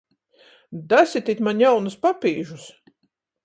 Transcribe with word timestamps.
Dasitit 0.93 1.45
maņ 1.49 1.63
jaunus 1.67 2.01
papīžus! 2.07 2.69